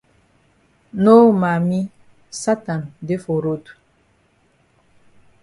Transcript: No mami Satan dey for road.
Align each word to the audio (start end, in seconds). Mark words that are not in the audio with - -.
No 1.03 1.15
mami 1.41 1.79
Satan 2.41 2.81
dey 3.05 3.19
for 3.23 3.39
road. 3.45 3.63